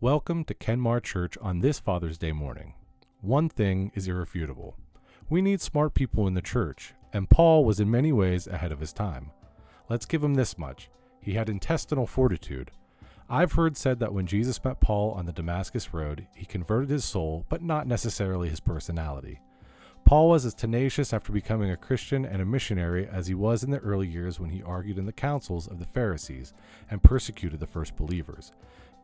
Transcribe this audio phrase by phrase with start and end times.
[0.00, 2.74] Welcome to Kenmar Church on this Father's Day morning.
[3.20, 4.76] One thing is irrefutable.
[5.28, 8.78] We need smart people in the church, and Paul was in many ways ahead of
[8.78, 9.32] his time.
[9.88, 10.88] Let's give him this much
[11.20, 12.70] he had intestinal fortitude.
[13.28, 17.04] I've heard said that when Jesus met Paul on the Damascus Road, he converted his
[17.04, 19.40] soul, but not necessarily his personality.
[20.04, 23.72] Paul was as tenacious after becoming a Christian and a missionary as he was in
[23.72, 26.54] the early years when he argued in the councils of the Pharisees
[26.88, 28.52] and persecuted the first believers.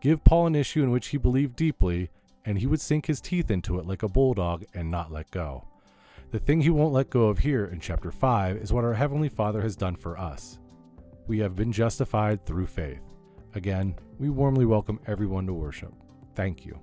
[0.04, 2.10] Give Paul an issue in which he believed deeply,
[2.44, 5.64] and he would sink his teeth into it like a bulldog and not let go.
[6.30, 9.30] The thing he won't let go of here in chapter 5 is what our Heavenly
[9.30, 10.58] Father has done for us.
[11.26, 13.00] We have been justified through faith.
[13.54, 15.94] Again, we warmly welcome everyone to worship.
[16.34, 16.78] Thank you.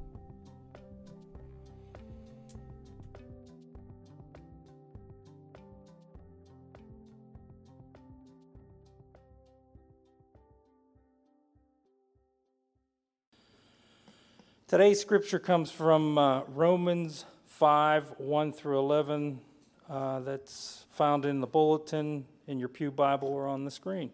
[14.71, 19.41] Today's scripture comes from uh, Romans 5 1 through 11.
[19.89, 24.13] Uh, that's found in the bulletin, in your Pew Bible, or on the screen.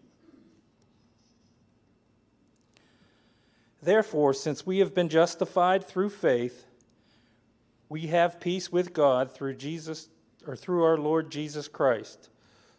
[3.83, 6.65] Therefore, since we have been justified through faith,
[7.87, 10.09] we have peace with God through Jesus
[10.47, 12.29] or through our Lord Jesus Christ,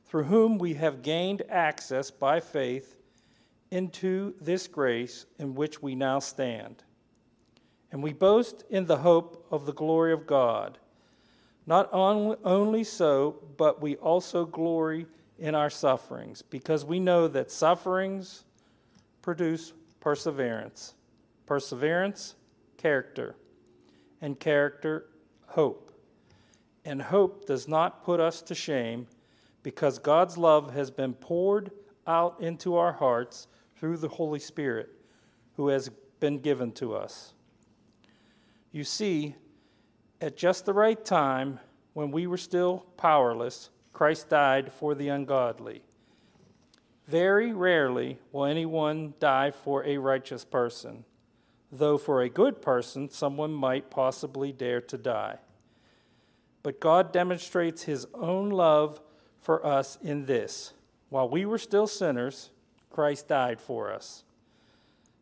[0.06, 2.96] through whom we have gained access by faith
[3.70, 6.82] into this grace in which we now stand
[7.90, 10.78] and we boast in the hope of the glory of God.
[11.66, 15.06] Not only so, but we also glory
[15.38, 18.44] in our sufferings, because we know that sufferings
[19.22, 20.94] produce perseverance,
[21.46, 22.34] perseverance,
[22.76, 23.36] character,
[24.20, 25.06] and character,
[25.46, 25.92] hope.
[26.84, 29.06] And hope does not put us to shame,
[29.62, 31.70] because God's love has been poured
[32.06, 34.88] out into our hearts through the Holy Spirit,
[35.56, 37.34] who has been given to us.
[38.72, 39.34] You see,
[40.20, 41.60] at just the right time,
[41.94, 45.82] when we were still powerless, Christ died for the ungodly.
[47.06, 51.04] Very rarely will anyone die for a righteous person,
[51.72, 55.38] though for a good person, someone might possibly dare to die.
[56.62, 59.00] But God demonstrates his own love
[59.38, 60.74] for us in this
[61.08, 62.50] while we were still sinners,
[62.90, 64.24] Christ died for us.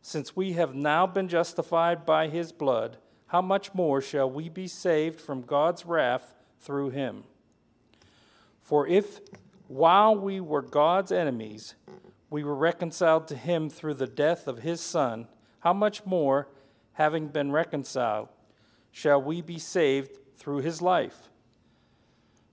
[0.03, 2.98] Since we have now been justified by his blood,
[3.28, 7.25] how much more shall we be saved from God's wrath through him?
[8.60, 9.20] For if,
[9.69, 11.75] while we were God's enemies,
[12.31, 15.28] we were reconciled to him through the death of his Son,
[15.60, 16.48] how much more,
[16.94, 18.28] having been reconciled,
[18.91, 21.28] shall we be saved through his life?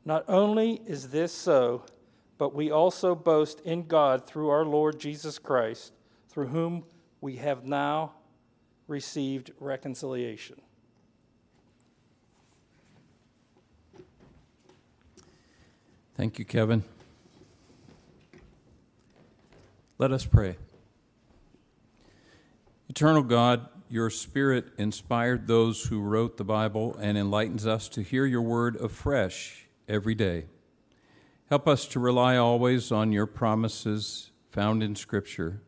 [0.05, 1.83] Not only is this so,
[2.37, 5.93] but we also boast in God through our Lord Jesus Christ,
[6.27, 6.83] through whom
[7.21, 8.13] we have now
[8.87, 10.61] received reconciliation.
[16.15, 16.83] Thank you, Kevin.
[19.97, 20.57] Let us pray.
[22.87, 28.25] Eternal God, your Spirit inspired those who wrote the Bible and enlightens us to hear
[28.25, 30.45] your word afresh every day.
[31.49, 35.61] Help us to rely always on your promises found in Scripture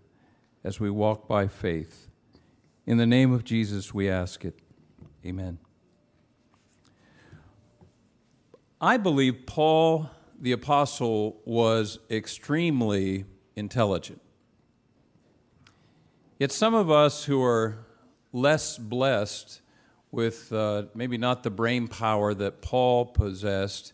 [0.63, 2.09] as we walk by faith.
[2.85, 4.59] In the name of Jesus, we ask it.
[5.25, 5.57] Amen.
[8.79, 13.25] I believe Paul the apostle was extremely
[13.55, 14.21] intelligent.
[16.39, 17.77] Yet some of us who are
[18.33, 19.61] less blessed
[20.11, 23.93] with uh, maybe not the brain power that Paul possessed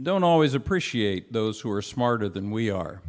[0.00, 3.00] don't always appreciate those who are smarter than we are,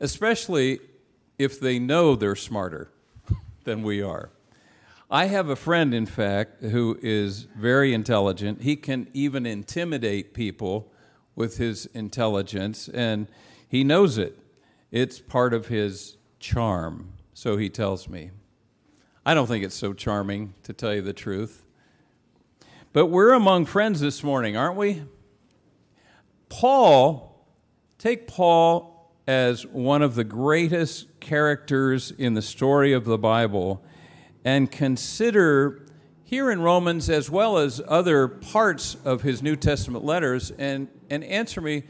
[0.00, 0.78] especially
[1.38, 2.90] if they know they're smarter
[3.64, 4.30] than we are.
[5.10, 8.62] I have a friend, in fact, who is very intelligent.
[8.62, 10.92] He can even intimidate people
[11.36, 13.28] with his intelligence, and
[13.68, 14.36] he knows it.
[14.90, 18.32] It's part of his charm, so he tells me.
[19.24, 21.64] I don't think it's so charming, to tell you the truth.
[22.92, 25.04] But we're among friends this morning, aren't we?
[26.48, 27.46] Paul,
[27.98, 33.84] take Paul as one of the greatest characters in the story of the Bible
[34.46, 35.82] and consider
[36.22, 41.24] here in Romans as well as other parts of his New Testament letters and, and
[41.24, 41.82] answer me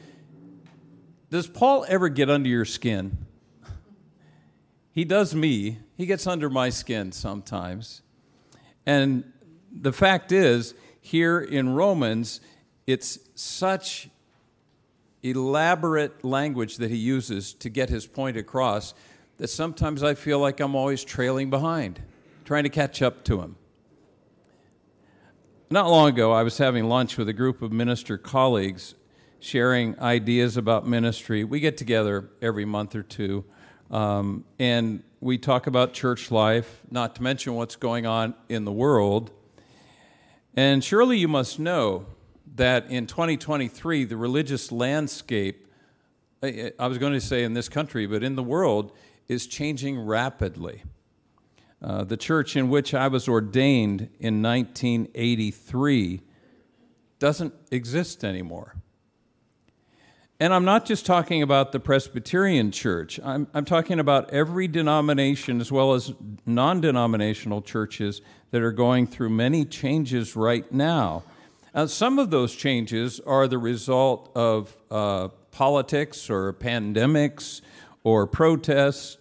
[1.29, 3.19] Does Paul ever get under your skin?
[4.91, 5.81] He does me.
[5.99, 8.01] He gets under my skin sometimes.
[8.87, 9.31] And
[9.71, 12.41] the fact is, here in Romans,
[12.87, 14.09] it's such
[15.23, 18.95] elaborate language that he uses to get his point across
[19.37, 22.01] that sometimes I feel like I'm always trailing behind.
[22.47, 23.57] Trying to catch up to him.
[25.69, 28.95] Not long ago, I was having lunch with a group of minister colleagues
[29.41, 31.43] sharing ideas about ministry.
[31.43, 33.45] We get together every month or two,
[33.91, 38.73] um, and we talk about church life, not to mention what's going on in the
[38.73, 39.33] world.
[40.55, 42.07] And surely you must know
[42.55, 45.67] that in 2023, the religious landscape,
[46.45, 48.93] I was going to say in this country, but in the world,
[49.27, 50.85] is changing rapidly.
[51.83, 56.23] Uh, the church in which I was ordained in 1983
[57.19, 58.77] doesn't exist anymore.
[60.39, 65.63] And I'm not just talking about the Presbyterian Church, I'm, I'm talking about every denomination
[65.63, 66.13] as well as
[66.45, 68.21] non denominational churches
[68.51, 71.25] that are going through many changes right now.
[71.75, 77.63] Now, some of those changes are the result of uh, politics or pandemics
[78.05, 79.17] or protests,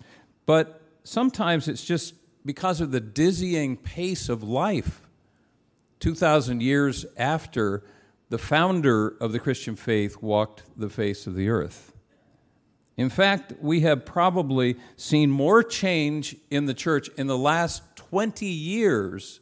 [0.46, 2.14] but sometimes it's just
[2.46, 5.02] because of the dizzying pace of life
[6.00, 7.84] 2,000 years after
[8.30, 11.94] the founder of the Christian faith walked the face of the earth.
[12.98, 18.46] In fact, we have probably seen more change in the church in the last 20
[18.46, 19.42] years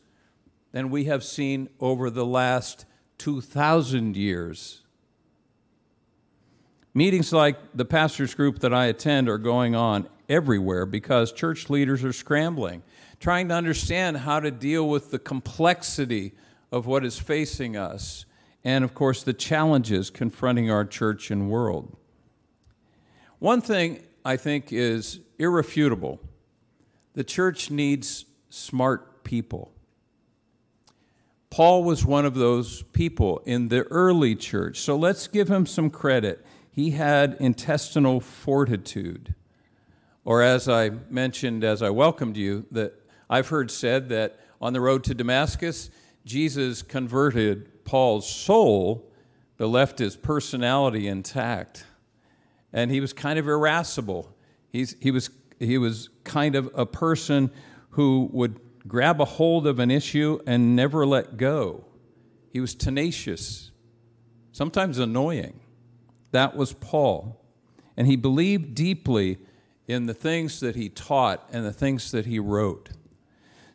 [0.71, 2.85] than we have seen over the last
[3.19, 4.81] 2,000 years.
[6.95, 12.03] Meetings like the pastors group that I attend are going on everywhere because church leaders
[12.03, 12.81] are scrambling
[13.23, 16.33] trying to understand how to deal with the complexity
[16.73, 18.25] of what is facing us,
[18.65, 21.95] and of course, the challenges confronting our church and world.
[23.39, 26.19] One thing I think is irrefutable
[27.13, 29.71] the church needs smart people.
[31.49, 35.89] Paul was one of those people in the early church, so let's give him some
[35.89, 36.45] credit.
[36.69, 39.33] He had intestinal fortitude.
[40.25, 42.99] Or, as I mentioned as I welcomed you, that
[43.29, 45.89] I've heard said that on the road to Damascus,
[46.25, 49.11] Jesus converted Paul's soul,
[49.57, 51.85] but left his personality intact.
[52.71, 54.35] And he was kind of irascible.
[54.71, 55.29] He's, he, was,
[55.59, 57.51] he was kind of a person
[57.91, 61.85] who would grab a hold of an issue and never let go.
[62.51, 63.71] He was tenacious,
[64.51, 65.59] sometimes annoying.
[66.31, 67.39] That was Paul.
[67.95, 69.37] And he believed deeply
[69.87, 72.89] in the things that he taught and the things that he wrote.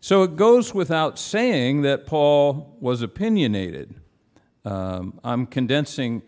[0.00, 4.00] So it goes without saying that Paul was opinionated.
[4.64, 6.22] Um, I'm condensing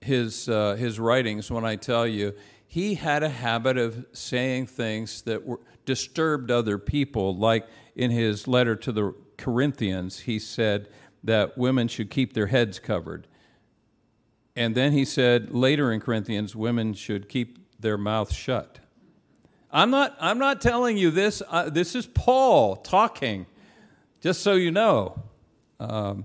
[0.00, 2.34] his, uh, his writings when I tell you
[2.66, 8.46] he had a habit of saying things that were, disturbed other people, like in his
[8.46, 10.88] letter to the Corinthians, he said
[11.24, 13.26] that women should keep their heads covered.
[14.54, 18.80] And then he said later in Corinthians, women should keep their mouths shut.
[19.76, 21.42] I'm not, I'm not telling you this.
[21.50, 23.44] Uh, this is Paul talking,
[24.22, 25.22] just so you know.
[25.78, 26.24] Um,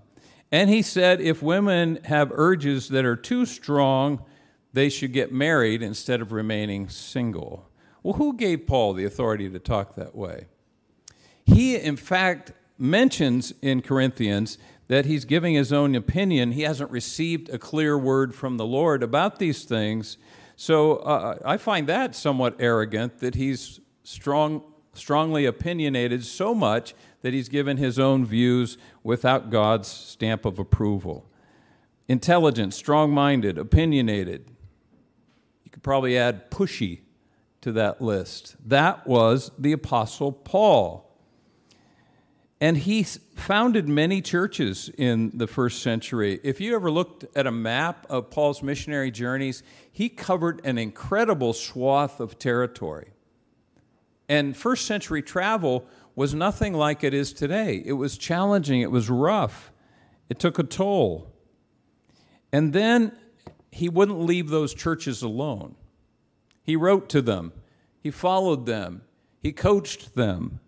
[0.54, 4.24] and he said if women have urges that are too strong,
[4.72, 7.70] they should get married instead of remaining single.
[8.04, 10.46] Well, who gave Paul the authority to talk that way?
[11.46, 14.58] He, in fact, mentions in Corinthians
[14.88, 16.54] that he's giving his own opinion.
[16.54, 20.16] He hasn't received a clear word from the Lord about these things.
[20.62, 24.62] So uh, I find that somewhat arrogant that he's strong,
[24.94, 26.94] strongly opinionated so much
[27.24, 31.26] that he's given his own views without God's stamp of approval.
[32.08, 34.52] Intelligent, strong minded, opinionated.
[35.64, 37.00] You could probably add pushy
[37.62, 38.56] to that list.
[38.64, 41.11] That was the Apostle Paul.
[42.62, 46.40] And he founded many churches in the first century.
[46.44, 51.54] If you ever looked at a map of Paul's missionary journeys, he covered an incredible
[51.54, 53.14] swath of territory.
[54.30, 57.82] And first century travel was nothing like it is today.
[57.84, 59.72] It was challenging, it was rough,
[60.30, 61.34] it took a toll.
[62.54, 63.14] And then
[63.72, 65.76] he wouldn't leave those churches alone.
[66.62, 67.54] He wrote to them,
[68.00, 69.02] he followed them,
[69.42, 70.60] he coached them.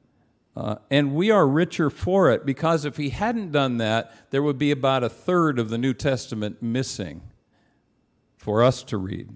[0.56, 4.58] Uh, and we are richer for it because if he hadn't done that, there would
[4.58, 7.22] be about a third of the New Testament missing
[8.38, 9.36] for us to read.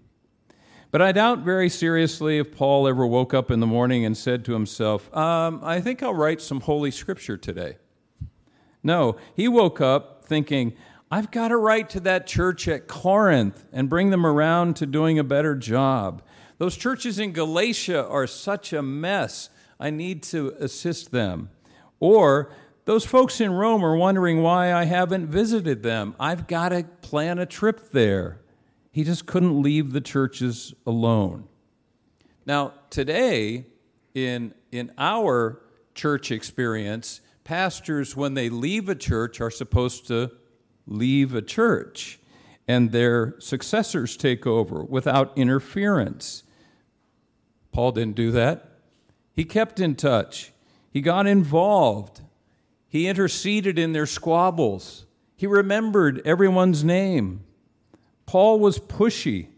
[0.91, 4.45] But I doubt very seriously if Paul ever woke up in the morning and said
[4.45, 7.77] to himself, um, I think I'll write some Holy Scripture today.
[8.83, 10.73] No, he woke up thinking,
[11.09, 15.17] I've got to write to that church at Corinth and bring them around to doing
[15.17, 16.21] a better job.
[16.57, 19.49] Those churches in Galatia are such a mess.
[19.79, 21.49] I need to assist them.
[21.99, 22.51] Or
[22.85, 26.15] those folks in Rome are wondering why I haven't visited them.
[26.19, 28.39] I've got to plan a trip there.
[28.91, 31.47] He just couldn't leave the churches alone.
[32.45, 33.65] Now, today,
[34.13, 35.61] in, in our
[35.95, 40.31] church experience, pastors, when they leave a church, are supposed to
[40.85, 42.19] leave a church
[42.67, 46.43] and their successors take over without interference.
[47.71, 48.76] Paul didn't do that.
[49.37, 50.51] He kept in touch,
[50.89, 52.21] he got involved,
[52.89, 57.43] he interceded in their squabbles, he remembered everyone's name.
[58.25, 59.49] Paul was pushy,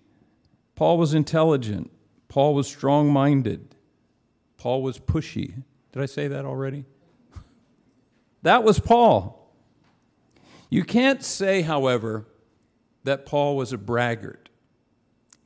[0.75, 1.89] Paul was intelligent,
[2.27, 3.73] Paul was strong minded,
[4.57, 5.63] Paul was pushy.
[5.93, 6.83] Did I say that already?
[8.41, 9.49] that was Paul.
[10.69, 12.27] You can't say, however,
[13.05, 14.49] that Paul was a braggart.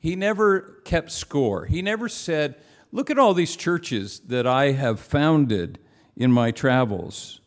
[0.00, 1.66] He never kept score.
[1.66, 2.56] He never said,
[2.94, 5.80] Look at all these churches that I have founded
[6.16, 7.40] in my travels.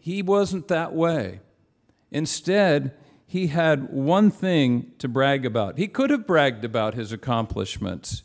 [0.00, 1.38] He wasn't that way.
[2.10, 2.92] Instead,
[3.24, 5.78] he had one thing to brag about.
[5.78, 8.24] He could have bragged about his accomplishments,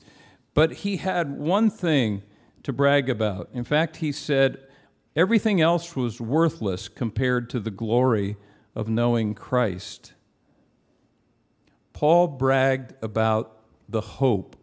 [0.56, 2.24] but he had one thing
[2.63, 3.48] to brag about.
[3.54, 4.58] In fact, he said
[5.16, 8.38] everything else was worthless compared to the glory
[8.74, 10.13] of knowing Christ.
[11.94, 14.56] Paul bragged about the hope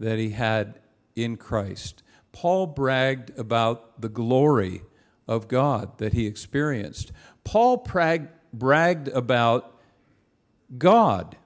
[0.00, 0.80] that he had
[1.16, 2.02] in Christ.
[2.32, 4.82] Paul bragged about the glory
[5.28, 7.12] of God that he experienced.
[7.44, 9.78] Paul brag, bragged about
[10.76, 11.36] God.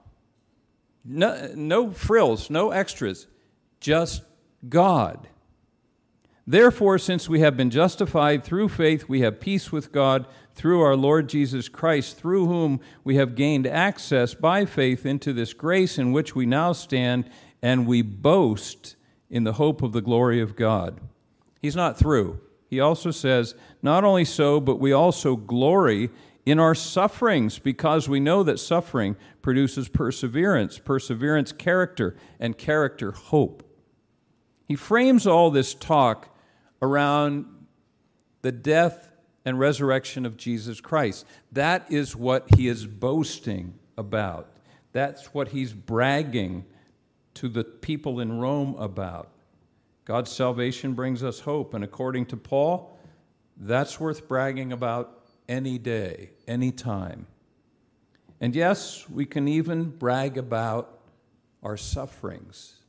[1.05, 3.27] No, no frills, no extras,
[3.79, 4.23] just
[4.67, 5.27] God.
[6.45, 10.95] Therefore, since we have been justified through faith, we have peace with God through our
[10.95, 16.11] Lord Jesus Christ, through whom we have gained access by faith into this grace in
[16.11, 17.29] which we now stand,
[17.61, 18.95] and we boast
[19.29, 20.99] in the hope of the glory of God.
[21.61, 22.39] He's not through.
[22.69, 26.09] He also says, Not only so, but we also glory
[26.45, 33.63] in our sufferings because we know that suffering produces perseverance, perseverance, character, and character, hope.
[34.67, 36.35] He frames all this talk
[36.81, 37.45] around
[38.41, 39.09] the death
[39.45, 41.25] and resurrection of Jesus Christ.
[41.51, 44.57] That is what he is boasting about.
[44.91, 46.65] That's what he's bragging
[47.39, 49.29] to the people in Rome about.
[50.03, 52.99] God's salvation brings us hope, and according to Paul,
[53.55, 57.27] that's worth bragging about any day, any time.
[58.41, 60.99] And yes, we can even brag about
[61.63, 62.81] our sufferings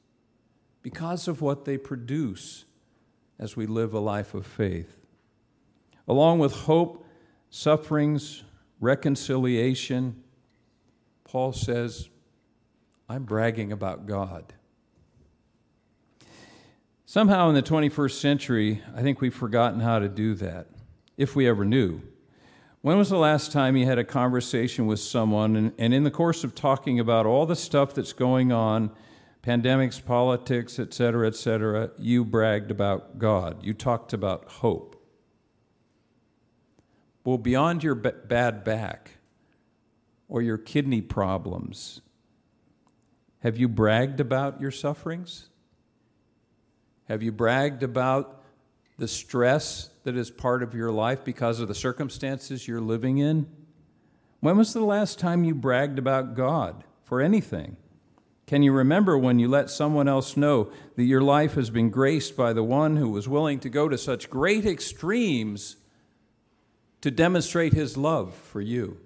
[0.83, 2.65] because of what they produce
[3.39, 4.99] as we live a life of faith.
[6.09, 7.07] Along with hope,
[7.51, 8.43] sufferings,
[8.81, 10.25] reconciliation,
[11.23, 12.09] Paul says,
[13.11, 14.53] I'm bragging about God.
[17.05, 20.69] Somehow in the 21st century, I think we've forgotten how to do that,
[21.17, 22.03] if we ever knew.
[22.83, 26.13] When was the last time you had a conversation with someone, and, and in the
[26.13, 28.93] course of talking about all the stuff that's going on,
[29.43, 33.65] pandemics, politics, et cetera, et cetera, you bragged about God.
[33.65, 35.05] You talked about hope.
[37.25, 39.17] Well, beyond your bad back
[40.29, 42.03] or your kidney problems,
[43.41, 45.49] have you bragged about your sufferings?
[47.09, 48.43] Have you bragged about
[48.99, 53.47] the stress that is part of your life because of the circumstances you're living in?
[54.41, 57.77] When was the last time you bragged about God for anything?
[58.47, 62.37] Can you remember when you let someone else know that your life has been graced
[62.37, 65.77] by the one who was willing to go to such great extremes
[67.01, 68.99] to demonstrate his love for you?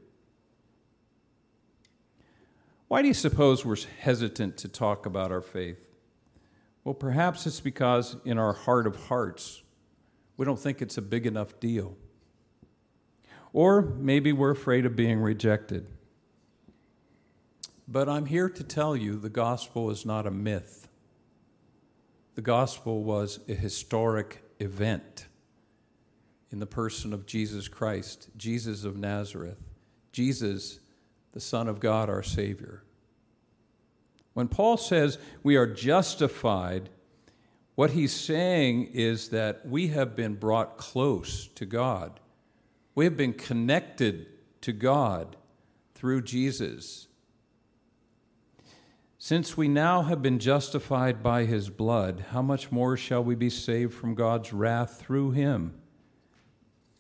[2.88, 5.88] Why do you suppose we're hesitant to talk about our faith?
[6.84, 9.62] Well, perhaps it's because in our heart of hearts,
[10.36, 11.96] we don't think it's a big enough deal.
[13.52, 15.86] Or maybe we're afraid of being rejected.
[17.86, 20.88] But I'm here to tell you the gospel is not a myth.
[22.34, 25.26] The gospel was a historic event
[26.50, 29.58] in the person of Jesus Christ, Jesus of Nazareth,
[30.12, 30.80] Jesus,
[31.34, 32.84] the Son of God, our Savior.
[34.32, 36.88] When Paul says we are justified,
[37.74, 42.20] what he's saying is that we have been brought close to God.
[42.94, 44.26] We have been connected
[44.60, 45.36] to God
[45.94, 47.08] through Jesus.
[49.18, 53.50] Since we now have been justified by his blood, how much more shall we be
[53.50, 55.74] saved from God's wrath through him?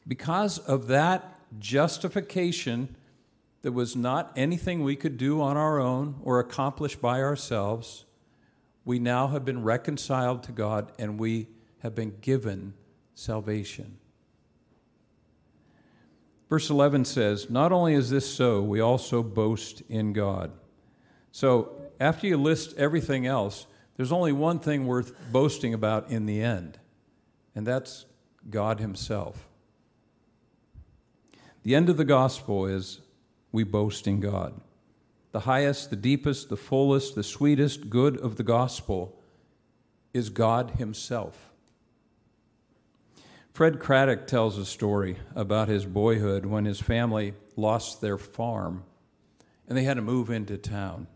[0.08, 2.96] Because of that justification,
[3.64, 8.04] that was not anything we could do on our own or accomplish by ourselves,
[8.84, 12.74] we now have been reconciled to God and we have been given
[13.14, 13.96] salvation.
[16.50, 20.52] Verse 11 says, Not only is this so, we also boast in God.
[21.32, 23.66] So, after you list everything else,
[23.96, 26.78] there's only one thing worth boasting about in the end,
[27.54, 28.04] and that's
[28.50, 29.48] God Himself.
[31.62, 33.00] The end of the gospel is
[33.54, 34.60] we boast in God.
[35.30, 39.16] The highest, the deepest, the fullest, the sweetest good of the gospel
[40.12, 41.52] is God Himself.
[43.52, 48.82] Fred Craddock tells a story about his boyhood when his family lost their farm
[49.68, 51.06] and they had to move into town.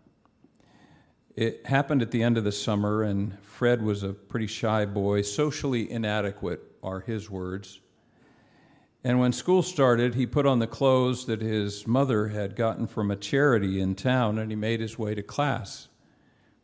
[1.35, 5.23] It happened at the end of the summer, and Fred was a pretty shy boy,
[5.23, 7.80] socially inadequate, are his words.
[9.05, 13.11] And when school started, he put on the clothes that his mother had gotten from
[13.11, 15.88] a charity in town and he made his way to class.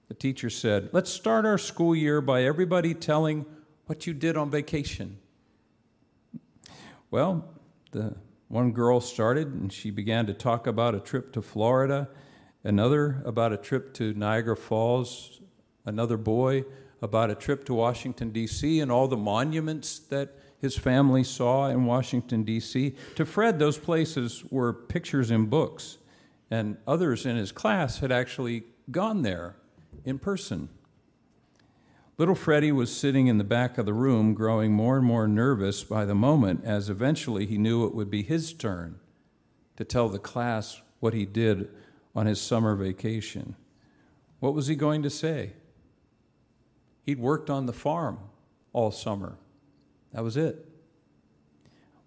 [0.08, 3.46] The teacher said, Let's start our school year by everybody telling
[3.86, 5.18] what you did on vacation.
[7.10, 7.48] Well,
[7.92, 8.16] the
[8.48, 12.08] one girl started and she began to talk about a trip to Florida,
[12.64, 15.40] another about a trip to Niagara Falls,
[15.86, 16.64] another boy
[17.00, 21.84] about a trip to Washington, D.C., and all the monuments that his family saw in
[21.84, 22.94] Washington, D.C.
[23.16, 25.98] To Fred, those places were pictures in books,
[26.50, 29.56] and others in his class had actually gone there
[30.06, 30.70] in person.
[32.16, 35.84] Little Freddie was sitting in the back of the room, growing more and more nervous
[35.84, 38.98] by the moment, as eventually he knew it would be his turn
[39.76, 41.68] to tell the class what he did
[42.16, 43.54] on his summer vacation.
[44.40, 45.52] What was he going to say?
[47.02, 48.18] He'd worked on the farm
[48.72, 49.36] all summer.
[50.14, 50.66] That was it.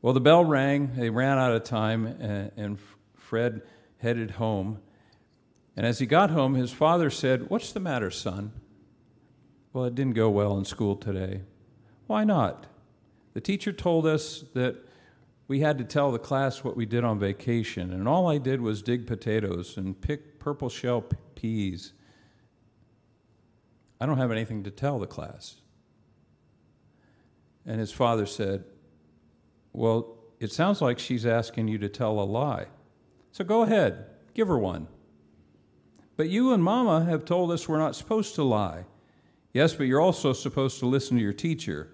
[0.01, 0.93] Well, the bell rang.
[0.95, 2.79] They ran out of time, and
[3.15, 3.61] Fred
[3.97, 4.79] headed home.
[5.75, 8.53] And as he got home, his father said, What's the matter, son?
[9.73, 11.41] Well, it didn't go well in school today.
[12.07, 12.67] Why not?
[13.33, 14.77] The teacher told us that
[15.47, 18.61] we had to tell the class what we did on vacation, and all I did
[18.61, 21.03] was dig potatoes and pick purple shell
[21.35, 21.93] peas.
[23.99, 25.57] I don't have anything to tell the class.
[27.67, 28.63] And his father said,
[29.73, 32.67] Well, it sounds like she's asking you to tell a lie.
[33.31, 34.87] So go ahead, give her one.
[36.15, 38.85] But you and Mama have told us we're not supposed to lie.
[39.53, 41.89] Yes, but you're also supposed to listen to your teacher.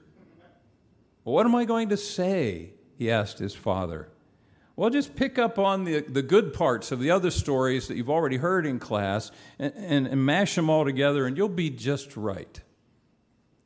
[1.25, 2.71] Well, what am I going to say?
[2.97, 4.09] He asked his father.
[4.75, 8.09] Well, just pick up on the, the good parts of the other stories that you've
[8.09, 12.17] already heard in class and, and, and mash them all together, and you'll be just
[12.17, 12.61] right.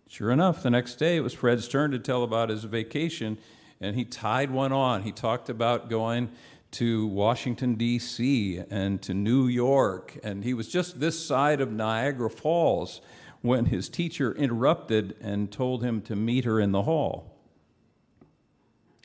[0.07, 3.37] Sure enough, the next day it was Fred's turn to tell about his vacation,
[3.81, 5.03] and he tied one on.
[5.03, 6.29] He talked about going
[6.71, 12.29] to Washington, D.C., and to New York, and he was just this side of Niagara
[12.29, 13.01] Falls
[13.41, 17.37] when his teacher interrupted and told him to meet her in the hall.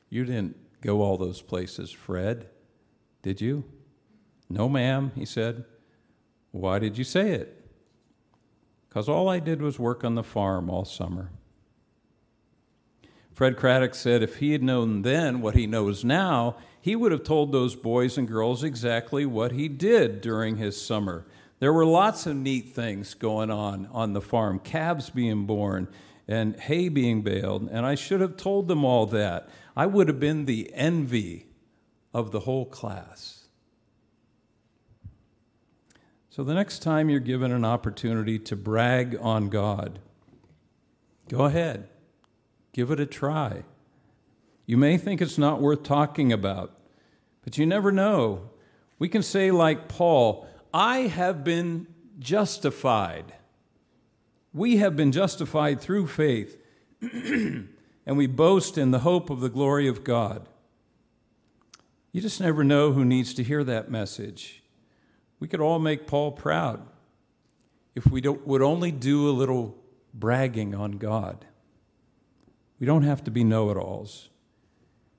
[0.09, 2.47] You didn't go all those places, Fred,
[3.21, 3.65] did you?
[4.49, 5.65] No, ma'am, he said.
[6.51, 7.62] Why did you say it?
[8.93, 11.31] Because all I did was work on the farm all summer.
[13.33, 17.23] Fred Craddock said if he had known then what he knows now, he would have
[17.23, 21.25] told those boys and girls exactly what he did during his summer.
[21.57, 25.87] There were lots of neat things going on on the farm calves being born
[26.27, 29.49] and hay being baled, and I should have told them all that.
[29.75, 31.47] I would have been the envy
[32.13, 33.42] of the whole class.
[36.35, 39.99] So the next time you're given an opportunity to brag on God,
[41.29, 41.87] go ahead,
[42.73, 43.65] give it a try.
[44.65, 46.75] You may think it's not worth talking about,
[47.43, 48.49] but you never know.
[48.97, 51.85] We can say, like Paul, I have been
[52.17, 53.35] justified.
[54.55, 56.57] We have been justified through faith,
[56.99, 57.67] and
[58.07, 60.49] we boast in the hope of the glory of God.
[62.11, 64.62] You just never know who needs to hear that message.
[65.43, 66.87] We could all make Paul proud
[67.95, 69.75] if we would only do a little
[70.13, 71.45] bragging on God.
[72.79, 74.29] We don't have to be know it alls.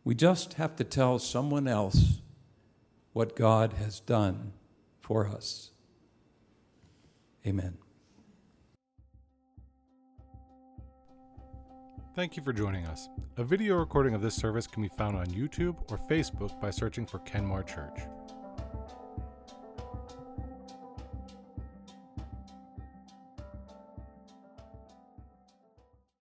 [0.02, 2.22] We just have to tell someone else
[3.12, 4.54] what God has done
[4.98, 5.72] for us.
[7.46, 7.76] Amen.
[12.16, 13.10] Thank you for joining us.
[13.36, 17.04] A video recording of this service can be found on YouTube or Facebook by searching
[17.04, 18.08] for Kenmar Church.